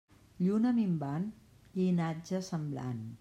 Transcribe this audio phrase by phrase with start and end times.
[0.45, 1.29] Lluna minvant,
[1.77, 3.09] llinatge semblant.